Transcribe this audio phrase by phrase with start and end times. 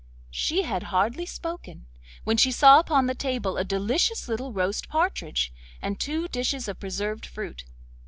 [0.31, 1.85] She had hardly spoken
[2.23, 6.79] when she saw upon the table a delicious little roast partridge, and two dishes of
[6.79, 7.65] preserved fruit.